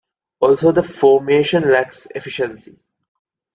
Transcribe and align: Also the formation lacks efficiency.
Also 0.39 0.71
the 0.71 0.81
formation 0.81 1.61
lacks 1.69 2.07
efficiency. 2.15 2.79